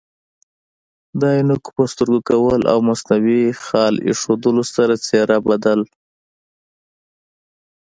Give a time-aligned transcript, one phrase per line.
[1.19, 5.79] د عینکو په سترګو کول او مصنوعي خال ایښودلو سره څیره بدل